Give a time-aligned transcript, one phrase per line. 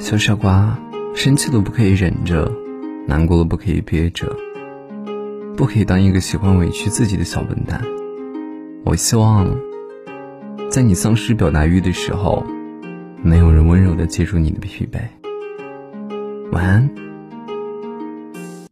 [0.00, 0.78] 小傻瓜，
[1.14, 2.50] 生气了不可以忍着，
[3.06, 4.34] 难过了不可以憋着，
[5.58, 7.82] 不可以当一个喜欢委屈自己的小笨蛋。
[8.82, 9.54] 我希望
[10.70, 12.42] 在你丧失表达欲的时候，
[13.22, 15.00] 能有人温柔的接住你的疲惫。
[16.50, 17.09] 晚安。